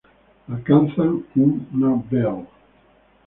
[0.53, 1.11] Alcanzan
[1.49, 2.39] una vel.